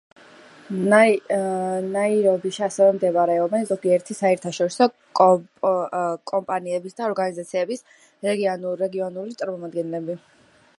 [1.95, 4.89] ნაირობიში ასევე მდებარეობენ ზოგიერთი საერთაშორისო
[6.33, 7.87] კომპანიების და ორგანიზაციების
[8.31, 10.21] რეგიონალური წარმომადგენლობები.